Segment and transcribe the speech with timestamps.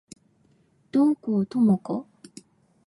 [0.91, 2.07] 洞口朋子